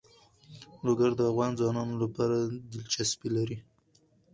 لوگر 0.85 1.11
د 1.15 1.21
افغان 1.31 1.51
ځوانانو 1.59 1.95
لپاره 2.03 2.35
دلچسپي 2.71 3.29
لري. 3.37 3.57